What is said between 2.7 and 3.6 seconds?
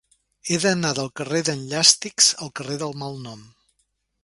del Malnom.